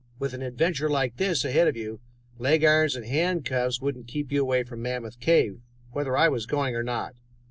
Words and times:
With 0.17 0.33
an 0.33 0.41
adventure 0.41 0.89
like 0.89 1.17
this 1.17 1.45
ahead 1.45 1.67
of 1.67 1.77
you, 1.77 1.99
leg 2.39 2.63
irons 2.63 2.95
and 2.95 3.05
handcuffs 3.05 3.79
wouldn't 3.81 4.07
keep 4.07 4.31
you 4.31 4.41
away 4.41 4.63
from 4.63 4.81
Mammoth 4.81 5.19
Cave, 5.19 5.61
whether 5.91 6.17
I 6.17 6.27
was 6.27 6.47
going 6.47 6.75
or 6.75 6.81
not." 6.81 7.13